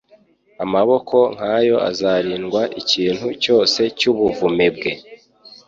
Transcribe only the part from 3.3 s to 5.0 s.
cyose cy'ubvmebwe,